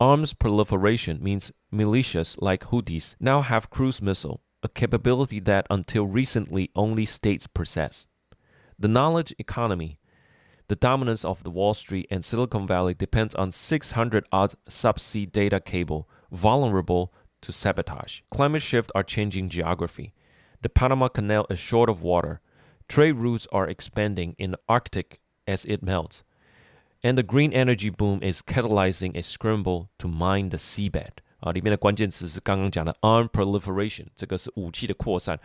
[0.00, 4.40] Arms proliferation means militias like Houthis now have cruise missile.
[4.62, 8.06] A capability that until recently only states possess.
[8.78, 9.98] The knowledge economy,
[10.68, 15.60] the dominance of the Wall Street and Silicon Valley depends on 600 odd subsea data
[15.60, 18.20] cable vulnerable to sabotage.
[18.30, 20.12] Climate shift are changing geography.
[20.62, 22.40] The Panama Canal is short of water.
[22.90, 26.24] Trade routes are expanding in the Arctic as it melts.
[27.04, 31.22] And the green energy boom is catalyzing a scramble to mine the seabed.
[31.38, 35.38] 啊，里面的关键词是刚刚讲的 arm proliferation，这个是武器的扩散。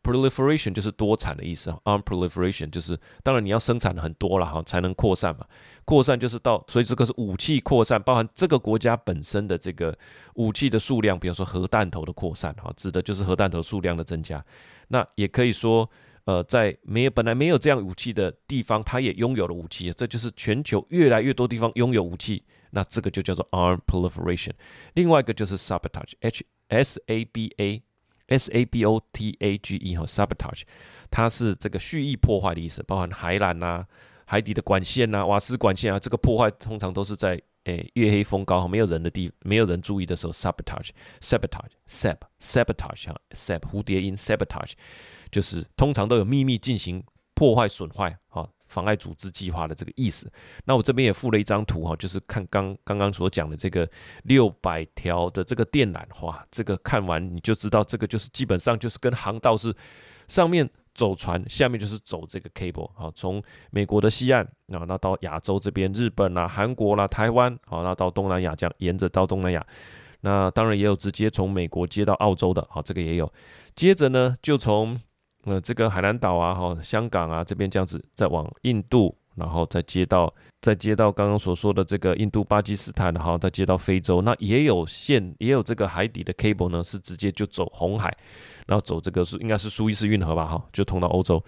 [0.00, 5.44] proliferation 就是多产的意思啊，arm proliferation 就是当然你要生产很多了哈，才能扩散嘛。
[5.84, 9.98] 扩散就是到，所以这个是武器扩散，包含这个国家本身的这个
[10.34, 14.44] 武器的数量，比如说核弹头的扩散哈，指的就是核弹头数量的增加。
[14.86, 15.88] 那也可以说，
[16.24, 22.44] 呃，在没有本来没有这样武器的地方，它也拥有了武器，这就是全球越来越多地方拥有武器。
[22.70, 24.52] 那这个就叫做 arm proliferation，
[24.94, 27.82] 另外一个就是 sabotage，h s a b a
[28.28, 30.62] s a b o t a g e 和 sabotage，
[31.10, 33.84] 它是这个蓄意破坏的意思，包含海缆呐、
[34.24, 44.72] 海底的管线呐、瓦斯管线啊，这个破坏通常都是在诶月黑风高没有人的地、没有人注意的时候 sabotage，sabotage，sab，sabotage 哈，sab 蝴蝶音 sabotage，
[45.30, 48.48] 就是通常都有秘密进行破坏损坏哈。
[48.66, 50.32] 妨碍组织计划的这个意思。
[50.64, 53.86] 那我这边也附了一张图哈，就是看刚刚刚所讲的这个
[54.22, 59.76] 六百条的这个电缆，哇，这个看完你就知道，这个就是基本上就是跟航道是
[60.26, 69.66] 上面走船，下面就是走这个 cable，好，从美国的西岸啊，那到亚洲这边，日本啦、韩国啦、台湾，好，那到东南亚这样沿着到东南亚，
[70.20, 73.32] 那当然也有直接从美国接到澳洲的，好，这个也有。
[73.74, 74.98] 接着呢，就从
[75.44, 88.16] 呃，这个海南岛啊，哈，香港啊，这边这样子，再往印度，然后再接到，再接到刚刚所说的这个印度、巴基斯坦，然后再接到非洲，那也有线，也有这个海底的 cable 呢，是直接就走红海，
[88.66, 91.42] 然后走这个是应该是苏伊士运河吧，哈，就通到欧洲。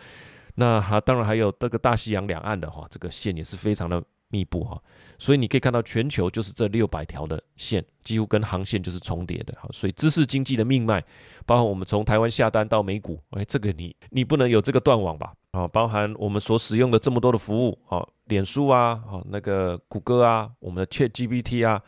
[0.55, 4.03] 那还当然还有这个大西洋两岸的话，这个线也是非常的。
[4.31, 4.83] 密布哈，
[5.16, 9.68] 所以你可以看到全球就是这六百条的线，几乎跟航线就是重叠的哈。
[9.73, 11.01] 所以知识经济的命脉，
[11.47, 15.33] 包括我们从台湾下单到美股，哎，这个你你不能有这个断网吧？
[15.55, 21.81] 啊，包含我们所使用的这么多的服务，啊，脸书啊，啊，那个谷歌啊，我们的 ChatGPT 啊，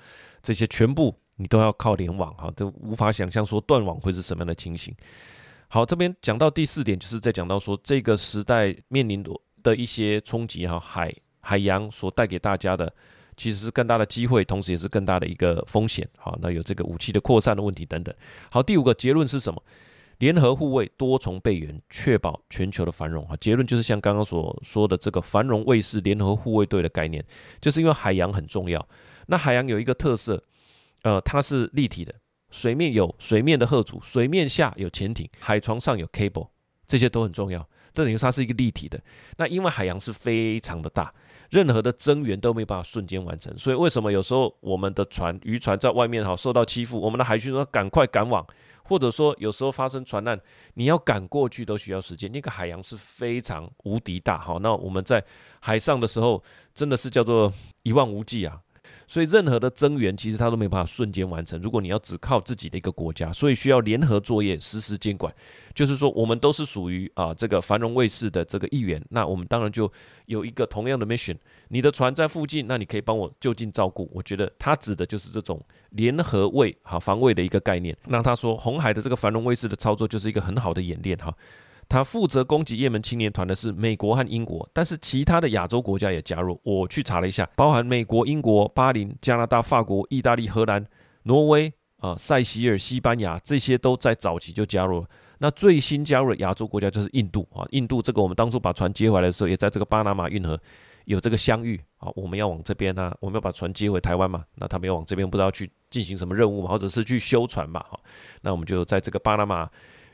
[0.42, 4.94] 这些全部你都要靠联网哈，都无法想象说断网会是什么样的情形。
[5.68, 9.24] 好，这边讲到第四点，就是在讲到说这个时代面临
[9.62, 11.12] 的一些冲击哈，海。
[11.48, 12.92] 海洋所带给大家的，
[13.36, 16.04] 其实是更大的机会，同时也是更大的一个风险。
[16.18, 18.12] 好，那有这个武器的扩散的问题等等。
[18.50, 19.62] 好，第五个结论是什么？
[20.18, 23.26] 联合护卫，多重备援，确保全球的繁荣。
[23.26, 27.24] 哈，结论就是像刚刚所说的这个繁荣卫士联合护卫队的概念，
[27.60, 28.86] 就是因为海洋很重要。
[29.26, 30.42] 那海洋有一个特色，
[31.02, 32.14] 呃，它是立体的，
[32.50, 36.48] 水面有水面的吓阻，水面下有潜艇，海床上有 cable，
[36.86, 37.68] 这些都很重要。
[37.92, 39.00] 这等于它是一个立体的。
[39.38, 41.12] 那因为海洋是非常的大。
[41.48, 48.44] 任何的增援都没有办法瞬间完成，所以为什么有时候我们的船渔船在外面哈受到欺负，我们的海军说赶快赶往，
[48.88, 50.40] 或者说有时候发生船难，
[50.74, 52.30] 你要赶过去都需要时间。
[52.30, 55.22] 那个海洋是非常无敌大好，那我们在
[55.60, 56.42] 海上的时候
[56.74, 58.60] 真的是叫做一望无际啊。
[59.08, 61.60] 所以任何的增援其实它都没办法瞬间完成。
[61.60, 65.32] 如果你要只靠自己的一个国家，所以需要联合作业、实时监管。
[65.74, 69.90] 就是说，我们都是属于啊这个繁荣卫士的这个一员，那我们当然就
[70.24, 71.36] 有一个同样的 mission。
[71.68, 74.10] 你的船在附近，那你可以帮我就近照顾。
[74.12, 77.94] 我觉得他指的就是这种联合卫哈防卫的一个概念。
[78.06, 81.32] 那他说，红海的这个繁荣卫士的操作就是一个很好的演练哈。
[81.88, 86.60] 他负责攻击也门青年团的是美国和英国，但是其他的亚洲国家也加入。
[86.64, 90.84] 我去查了一下，包含美国、英国、巴林、加拿大、法国、意大利、荷兰、
[91.22, 95.06] 挪威啊、塞西尔、西班牙这些都在早期就加入了。
[95.38, 100.58] 那最新加入的亚洲国家就是印度啊，印度这个我们当初把船接回来的时候，也在这个巴拿马运河
[101.04, 102.10] 有这个相遇啊。
[102.16, 108.00] 我们要往这边呢，我们要把船接回台湾嘛，那他们要往这边不知道去进行什么任务嘛，或者是去修船嘛，哈。
[108.40, 109.68] 那我们就在这个巴拿马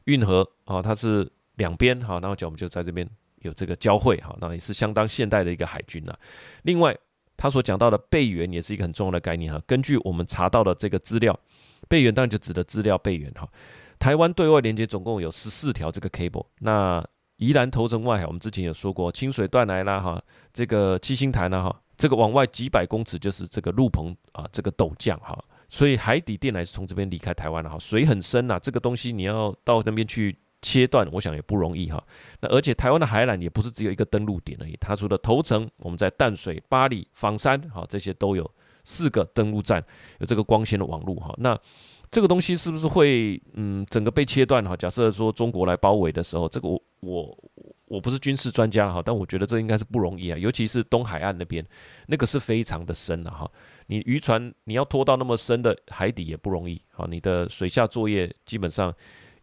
[0.04, 3.08] 运河啊，它是两边哈，然后就我们就在这边
[3.40, 6.14] 有这个交汇哈，那也是相当现代的一个海军呐。
[6.62, 6.96] 另外，
[7.36, 9.60] 他所讲到的备援也是一个很重要的概念哈。
[9.66, 11.38] 根据我们查到的这个资料，
[11.88, 13.48] 备援当然就指的资料备援哈。
[13.98, 17.04] 台湾对外连接总共有十四条这个 cable，那
[17.36, 25.36] 宜兰头城外海，我们之前有说过清水断来啦哈，这个七星潭呐哈，这个往外几百公尺就是这个陆棚啊，这个陡降哈，
[25.68, 32.02] 所以海底电缆是从这边离开台湾的哈，水很深呐，这个东西你要到那边去切断，我想也不容易哈。
[32.40, 38.50] 那而且台湾的海缆也不是只有一个登陆点而已，它除了头城，我们在淡水、八里、枋山哈这些都有
[38.84, 39.84] 四个登陆站，
[40.20, 41.58] 有这个光纤的网络哈，那。
[42.10, 44.76] 这个东西是不是会嗯整个被切断哈？
[44.76, 47.38] 假设说中国来包围的时候，这个我我
[47.86, 51.66] 我不是军事专家哈，但我觉得这应该是不容易啊，尤其是东海岸那边，
[52.06, 53.50] 那个是非常的深了哈。
[53.86, 58.94] 你渔船你要拖到那么深的海底也不容易哈，你的水下作业基本上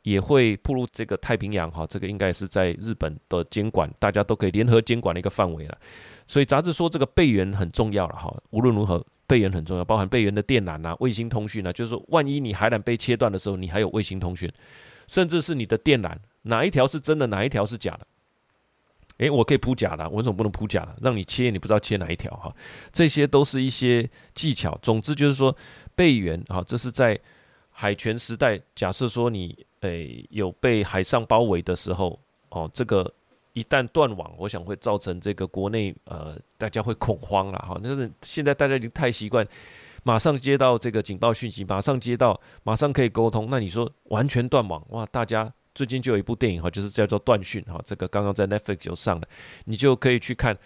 [0.04, 5.78] 也会暴露这个太平洋哈，这个应该是在日本的监管，大家都可以联合监管的一个范围了。
[6.28, 9.06] 所以杂志说这个备援很重要了哈，无论如何。
[9.30, 14.52] 备援很重要，包含备援的电缆啊、卫星通讯啊，就是说，万一你海缆被切断的时候，你还有卫星通讯，
[15.06, 18.08] 甚至是你的电缆哪一条是真的，哪一条是假的？
[19.20, 20.96] 诶，我可以铺假的，我为什么不能铺假的？
[21.04, 22.52] 让你切，你不知道切哪一条哈？
[22.92, 24.76] 这些都是一些技巧。
[24.82, 25.56] 总之就是说，
[25.94, 27.20] 备援啊，这是在
[27.70, 33.14] 海权时代，假设说你诶有被海上包围的时候哦，这个。
[33.54, 37.78] 一旦断网，我想会造成这个国内呃大家会恐慌了哈。
[37.84, 39.46] 就是现在大家已经太习惯，
[40.04, 43.48] 马上接到这个警报讯息，马上接到，马上可以沟通。
[43.50, 45.04] 那你说完全断网哇？
[45.08, 49.28] 大家最近就有一部电影哈，就是叫做《断讯》哈，这个刚刚在 Netflix 就上了，
[49.66, 50.58] 你就可以去看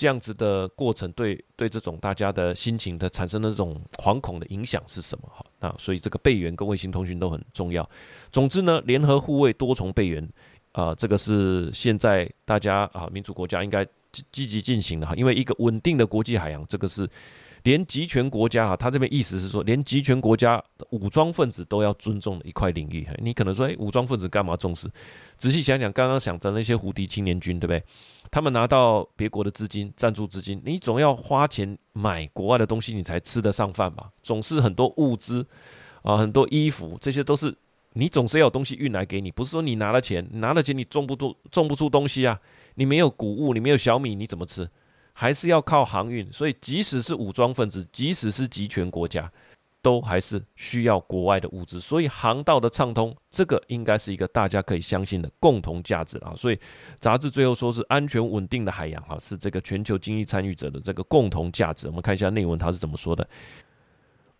[0.00, 5.44] 这样子的过程对对这种大家的心情的产生的这种惶恐的影响是什么哈？
[5.58, 7.86] 那所以这个备援跟卫星通讯都很重要。
[8.32, 10.26] 总之呢，联合护卫，多重备援。
[10.72, 17.06] 啊、这个是现在大家啊，民主国家应该积积极进行的哈，因为一个稳定的国际海洋，这个是
[17.62, 23.06] 连集权国家啊，他这边意思是说，连集权国家武装分子都要尊重的一块领域。
[23.18, 24.88] 你可能说，哎，武装分子干嘛重视？
[25.36, 27.82] 仔细想想，刚刚想的那些胡迪青年军，对不对？
[28.30, 34.10] 他们拿到别国的资金、赞助资金，你总要花钱买国外的东西，你才吃得上饭吧？
[34.22, 35.46] 总是很多物资
[36.02, 37.54] 啊，很多衣服，这些都是。
[37.94, 42.38] 你总是要有东西运来给你，不是说你拿了钱，拿了钱你种不出种不出东西啊！
[42.76, 44.70] 你没有谷物，你没有小米，你怎么吃？
[45.20, 46.32] 还是要靠航运。
[46.32, 49.30] 所以，即使是武装分子，即使是集权国家，
[49.82, 51.78] 都还是需要国外的物资。
[51.78, 56.32] 所以，航道的畅通，这个应该是一个大家可以相信的共同价值啊！
[56.34, 56.58] 所以，
[57.00, 61.86] 杂志最后说是安全稳定的海洋哈，是这个全球经济参与者的这个共同价值。
[61.88, 63.28] 我们看一下内文，它是怎么说的。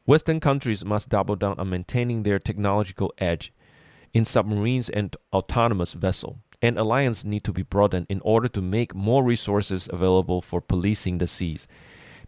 [0.07, 3.49] Western countries must double down on maintaining their technological edge
[4.12, 6.37] in submarines and autonomous vessel.
[6.62, 11.19] and alliances need to be broadened in order to make more resources available for policing
[11.19, 11.67] the seas.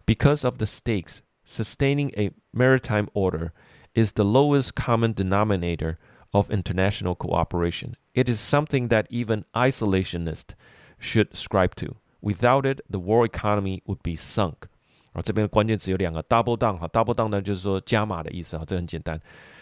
[0.06, 3.52] Because of the stakes, sustaining a maritime order
[3.94, 5.98] is the lowest common denominator
[6.32, 7.96] of international cooperation.
[8.14, 10.54] It is something that even isolationists
[10.98, 11.96] should strive to.
[12.20, 14.68] Without it, the world economy would be sunk.
[15.12, 19.18] 啊，这边的关键词有两个，double down 哈，double down 呢就是说加码的意思啊，这很简单。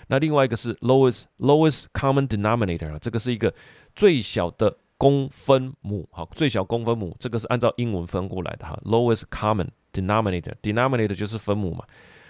[0.07, 3.53] 那另外一个是 lowest lowest common denominator 啊，这个是一个
[3.95, 11.85] 最小的公分母，好，最小公分母，这个是按照英文分过来的哈，lowest common denominator，denominator 就是分母嘛，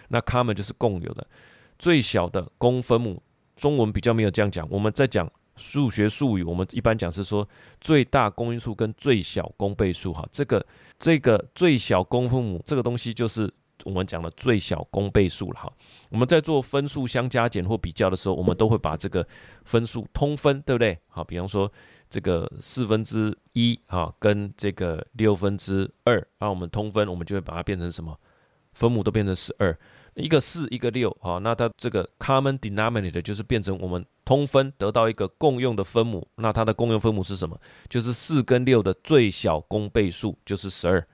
[0.09, 1.27] 那 common 就是共有的，
[1.77, 3.21] 最小的公分母，
[3.55, 5.31] 中文比较没有这样讲，我们在讲。
[5.57, 7.47] 数学术语，我们一般讲是说
[7.79, 10.65] 最大公因数跟最小公倍数，哈，这个
[10.97, 13.53] 这个最小公分母这个东西就是
[13.85, 15.71] 我们讲的最小公倍数了，哈。
[16.09, 19.25] 我们在做分数相加减或比较的时候，我们都会把这个
[19.65, 20.97] 分数通分，对不对？
[21.07, 21.71] 好，比方说
[22.09, 28.17] 这个四分之一啊，跟这个六分之二，那我们通分，我们就会把它变成什么？
[28.73, 29.77] 分母都变成十二，
[30.13, 37.59] 一个四一个六啊，那它这个 common denominator 就是变成我们通分得到一个共用的分母，那它的共用分母是什么？
[37.89, 41.05] 就是四跟六的最小公倍数就是十二，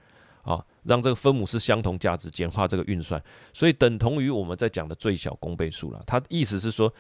[0.88, 3.21] 让这个分母是相同价值，简化这个运算，
[3.53, 6.01] 所以等同于我们在讲的最小公倍数了。
[6.07, 6.91] 它意思是说，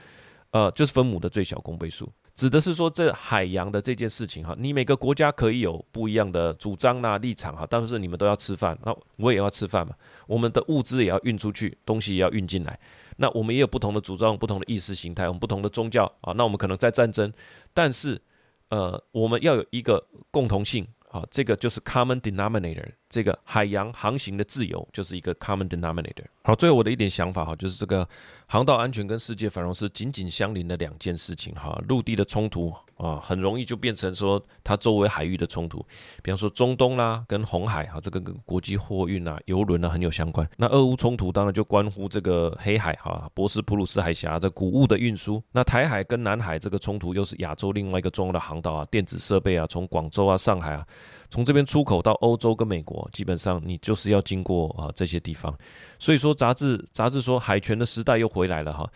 [0.51, 2.11] 呃，就是分母的最小公倍数。
[2.35, 9.95] 指的是说，这海洋的这件事情哈，你每个国家可以有不一样的主张呐、立场哈，但是你们都要吃饭，那我也要吃饭嘛，
[10.27, 12.79] 我们的物资也要运出去，东西也要运进来，
[13.15, 17.33] 那我们也有不同的主张、不同的意识形态、我们不同的宗教啊，那我们可能在战争，
[17.73, 18.21] 但是
[18.69, 20.85] 呃，我们要有一个共同性。
[21.09, 26.25] 啊，这个就是 common denominator，这个海洋航行的自由就是一个 common denominator。
[26.43, 28.07] 好，最后我的一点想法哈，就是这个
[28.47, 31.77] 航道安全跟世界繁荣是紧紧相邻的两件事情哈。
[31.87, 35.85] 陆地的冲突啊，很容易就变成说它周围海域的冲突，
[36.23, 40.49] 比方说中东啦，跟红海哈，这个跟国际货运啊、邮轮啊很有相关。
[40.57, 45.43] 那俄乌冲突当然就关乎这个黑海哈，博斯普鲁斯海峡这谷物的运输。
[45.51, 50.85] 那台海跟南海这个冲突又是亚洲另外一个重要的航道啊，电子设备啊，从广州啊、上海啊。
[51.29, 55.55] 从这边出口到欧洲跟美国，基本上你就是要经过啊这些地方，
[55.99, 58.89] 所以说杂志杂志说海权的时代又回来了哈。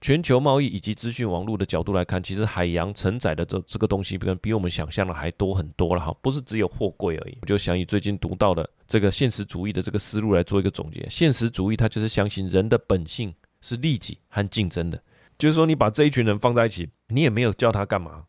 [0.00, 7.36] 全球贸易以及资讯网络的角度来看，其实海洋承载的这这个东西，比比我们想象的还多很多了哈，不是只有货柜而已。
[7.42, 11.04] 我就想以最近读到的这个现实主义的这个思路来做一个总结。
[11.10, 15.02] 现实主义它就是相信人的本性是利己和竞争的，
[15.36, 18.22] 就是说你把这一群人放在一起，你也没有叫他干嘛。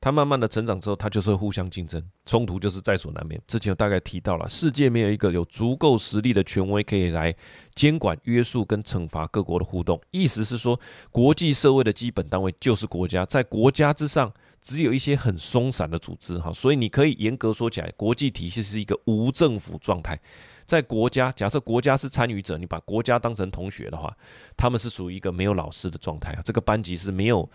[0.00, 3.38] 他慢慢的成长之后，他就是会互相竞争，冲突就是在所难免。
[3.46, 7.34] 之前有大概提到了，世界没有一个有足够实力的权威可以来
[7.74, 10.00] 监管、约束跟惩罚各国的互动。
[10.10, 10.80] 意思是说，
[11.10, 14.32] 国际社会的基本单位就是国家，在国家之上，
[14.62, 16.50] 只有一些很松散的组织哈。
[16.50, 20.18] 所以你可以严格说起来，国际体系是一个无政府状态。
[20.64, 24.16] 在国家，假设国家是参与者，你把国家当成同学的话，
[24.56, 26.40] 他们是属于一个没有老师的状态啊。
[26.42, 27.46] 这个班级是没有。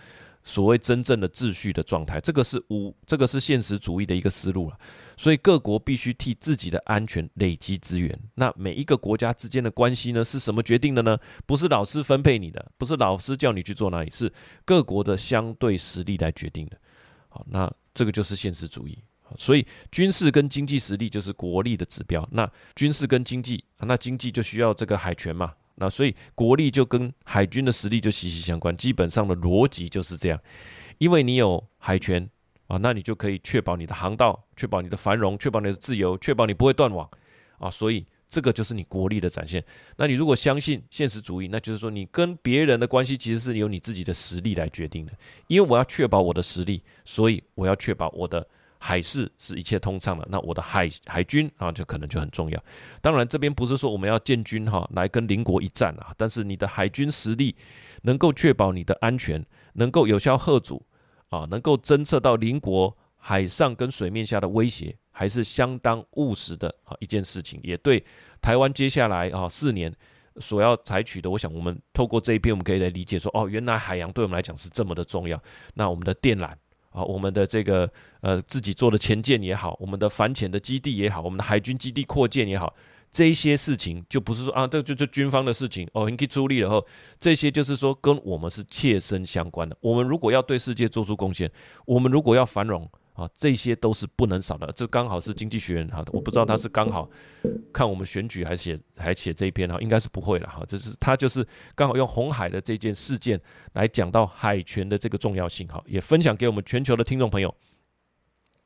[0.46, 4.78] 所谓真正的秩序的状态，这个是无，这个是现实主义的一个思路了。
[5.18, 8.18] 所以各国必须替自己的安全累积资源。
[8.36, 11.18] 那每一个国家之间的关系呢，是什么决定的呢？
[11.48, 14.32] 不是老师分配你的，不是老师叫你去做哪里，是
[14.64, 16.78] 各国的相对实力来决定的。
[17.28, 18.98] 好，那这个就是现实主义。
[19.40, 22.26] 所以军事跟经济实力就是国力的指标。
[22.32, 25.54] 那军事跟经济，那经济就需要这个海权嘛。
[25.76, 30.40] 那所以国力就跟海军的实力就息息相关，基本上的逻辑就是这样，
[30.98, 32.30] 因为你有海权
[32.68, 37.10] 啊，那你就可以确保你的航道，确保你的繁荣，确保你的自由，确保你不会断网
[37.60, 39.64] 啊，所以这个就是你国力的展现。
[39.98, 45.14] 那你如果相信现实主义，那就是说你跟别人的关系其实是由你自己的实力来决定的，
[45.48, 48.48] 因为我要确保我的实力，所以我要确保我的。
[48.88, 52.64] 海事是一切通畅的，那我的海海军啊，就可能就很重要。
[53.02, 57.56] 当然，这边不是说我们要建军哈来跟邻国一战啊，但是你的海军实力
[58.04, 60.86] 能够确保你的安全，能够有效吓阻
[61.30, 67.60] 啊，能够侦测到邻国海上跟水面下的威胁，还是相当务实的啊一件事情。
[67.64, 68.06] 也对
[68.40, 69.92] 台湾接下来啊四年
[70.40, 75.42] 所要采取的，我想我们透过这一篇，我们可以来理解说，哦，原来海洋对我们来讲是这么的重要。
[75.74, 76.54] 那我们的电缆。
[76.96, 77.88] 啊，我们的这个
[78.22, 82.74] 呃自己做的前舰也好，我们的反潜的基地也好，我们的海军基地扩建也好，
[83.12, 86.86] 这一些事情就不是说啊，这就就军方的事情哦，你可以出力了后，
[87.20, 89.76] 这些就是说跟我们是切身相关的。
[89.82, 91.52] 我们如果要对世界做出贡献，
[91.86, 92.90] 我们如果要繁荣。
[93.16, 94.72] 啊，这些都是不能少的。
[94.74, 97.10] 这刚好是经济学人哈，我不知道他是刚好
[97.74, 100.64] 看我们选举还写还写这一篇哈，应该是不会了哈。
[100.68, 103.40] 这是他就是刚好用红海的这件事件
[103.74, 107.56] 来讲到海权的这个重要性哈，也分享给我们全球的听众朋友。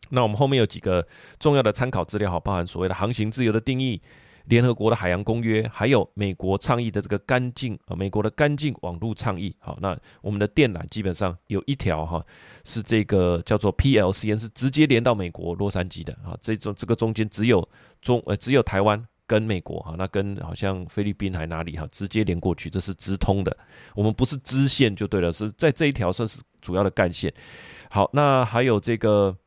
[0.10, 1.08] 那我们后面有几个
[1.40, 4.02] 重要的参考资料哈，包含所谓的航行自由的定义。
[4.50, 9.56] 联合国的海洋公约，还有美国倡议的这个干净啊，美国的干净网络倡议。
[9.60, 12.26] 好，那我们的电缆基本上有一条哈，
[12.66, 16.36] 是这个叫做 PLCN，是直接连到美国洛杉矶的啊。
[16.42, 17.68] 这种这个中间只有
[18.02, 23.56] 中呃只有台湾跟美国哈，那跟好像菲律宾还哪里哈，直接连过去，这是直通的。
[23.94, 27.32] 我们不是支线就对了，是在这一条算是主要的干线。
[27.92, 29.38] 好，那还有这个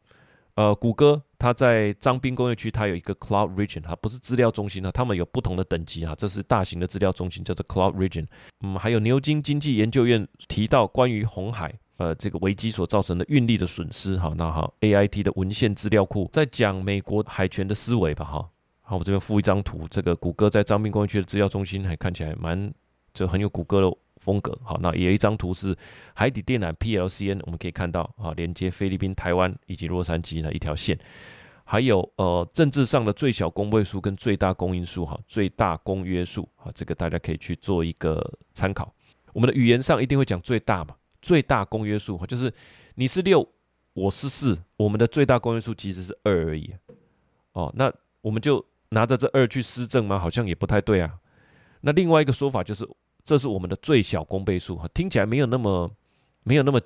[0.55, 1.21] 呃谷歌。
[1.43, 8.27] 它在彰滨工业区，它有一个 Cloud Region，它不是资料中心啊，他们有不同的等级啊，这是大型的资料中心，叫做 Cloud Region。
[8.61, 18.49] 嗯，还有牛津经济研究院提到关于红海呃这个危机所造成的运力的损失，哈，那好，AIT 的文献资料库在讲美国海权的思维吧，哈，
[18.83, 22.73] 好，我这边附一张图，这个谷歌在彰滨工业区的资料中心还看起来蛮
[23.13, 23.97] 就很有谷歌的。
[24.23, 25.77] 风格好，那也有一张图是
[26.15, 30.97] 海底电缆 PLCN，我们可以看到啊，连接菲律宾、台湾以及洛杉矶的一条线。
[31.65, 38.23] 还有呃政治上的最小公倍数跟最大公因数哈，最大公约数啊，这个大家可以去做一个
[38.55, 38.93] 参考。
[39.33, 42.53] 我们的语言上一定会讲最大嘛，最大公约数哈，就是
[42.95, 43.49] 你是六，
[43.95, 46.73] 我是四，我们的最大公约数其实是二而已。
[47.53, 50.19] 哦，那我们就拿着这二去施政吗？
[50.19, 51.19] 好像也不太对啊。
[51.81, 52.87] 那另外一个说法就是，
[53.25, 55.91] 这是我们的最小公倍数哈，听起来没有那么
[56.45, 56.81] 没有那么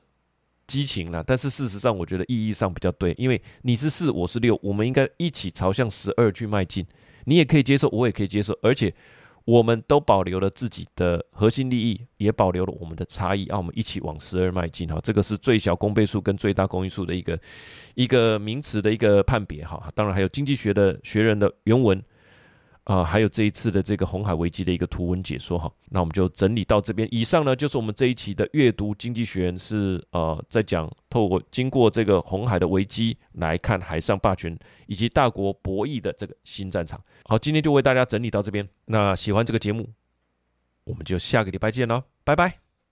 [0.66, 6.86] 激情了，但是事实上我觉得意义上比较对，因为你是四，我是六，我们应该一起朝向十二去迈进。
[7.24, 8.92] 你也可以接受，我也可以接受，而且。
[9.46, 14.98] 我们都保留了自己的核心利益，也保留了我们的差异，让我们一起往十二迈进哈。
[15.00, 17.38] 这个是最小公倍数跟最大公因数的一个
[17.94, 19.88] 一个名词的一个判别哈。
[19.94, 22.02] 当然还有经济学的学人的原文。
[22.86, 27.08] 啊、还有这一次的这个红海危机的一个图文解说哈，那我们就整理到这边。
[27.10, 34.56] 以上呢就是我们这一期的阅读经济学人是呃在讲透过经过这个红海的危机来看海上霸权
[34.86, 37.02] 以及大国博弈的这个新战场。
[37.24, 38.66] 好，今天就为大家整理到这边。
[38.84, 39.90] 那喜欢这个节目，
[40.84, 42.65] 我们就下个礼拜见喽，拜拜。